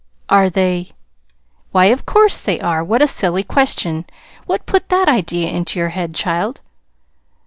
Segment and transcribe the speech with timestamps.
[0.29, 0.93] "Are they
[1.71, 2.83] Why, of course they are!
[2.83, 4.05] What a silly question!
[4.47, 6.59] What put that idea into your head, child?"